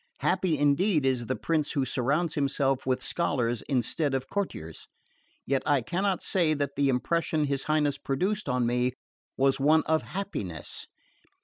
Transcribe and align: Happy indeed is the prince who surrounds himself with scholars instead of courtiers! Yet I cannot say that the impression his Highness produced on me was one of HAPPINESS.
Happy 0.21 0.57
indeed 0.57 1.05
is 1.05 1.27
the 1.27 1.35
prince 1.35 1.73
who 1.73 1.85
surrounds 1.85 2.33
himself 2.33 2.87
with 2.87 3.03
scholars 3.03 3.61
instead 3.69 4.15
of 4.15 4.27
courtiers! 4.27 4.87
Yet 5.45 5.61
I 5.63 5.83
cannot 5.83 6.23
say 6.23 6.55
that 6.55 6.75
the 6.75 6.89
impression 6.89 7.45
his 7.45 7.65
Highness 7.65 7.99
produced 7.99 8.49
on 8.49 8.65
me 8.65 8.93
was 9.37 9.59
one 9.59 9.83
of 9.85 10.01
HAPPINESS. 10.01 10.87